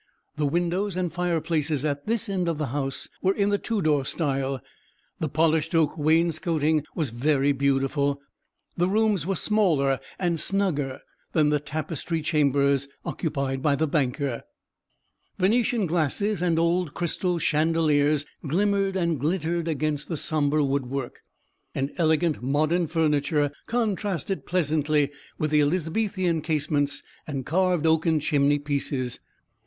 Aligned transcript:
The 0.35 0.47
windows 0.47 0.95
and 0.95 1.13
fireplaces 1.13 1.85
at 1.85 2.07
this 2.07 2.27
end 2.27 2.47
of 2.47 2.57
the 2.57 2.69
house 2.73 3.07
were 3.21 3.35
in 3.35 3.49
the 3.49 3.59
Tudor 3.59 4.03
style; 4.03 4.59
the 5.19 5.29
polished 5.29 5.75
oak 5.75 5.95
wainscoting 5.95 6.85
was 6.95 7.11
very 7.11 7.51
beautiful; 7.51 8.19
the 8.75 8.87
rooms 8.89 9.27
were 9.27 9.35
smaller 9.35 9.99
and 10.17 10.39
snugger 10.39 11.01
than 11.33 11.49
the 11.49 11.59
tapestried 11.59 12.25
chambers 12.25 12.87
occupied 13.05 13.61
by 13.61 13.75
the 13.75 13.85
banker; 13.85 14.41
Venetian 15.37 15.85
glasses 15.85 16.41
and 16.41 16.57
old 16.57 16.95
crystal 16.95 17.37
chandeliers 17.37 18.25
glimmered 18.47 18.95
and 18.95 19.19
glittered 19.19 19.67
against 19.67 20.07
the 20.09 20.17
sombre 20.17 20.63
woodwork: 20.65 21.21
and 21.75 21.91
elegant 21.97 22.41
modern 22.41 22.87
furniture 22.87 23.51
contrasted 23.67 24.47
pleasantly 24.47 25.11
with 25.37 25.51
the 25.51 25.61
Elizabethan 25.61 26.41
casements 26.41 27.03
and 27.27 27.45
carved 27.45 27.85
oaken 27.85 28.19
chimney 28.19 28.57
pieces. 28.57 29.19